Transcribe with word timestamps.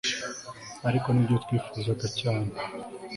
ariko 0.87 1.07
nibyo 1.11 1.35
twifuzaga 1.43 2.05
cyane 2.19 2.49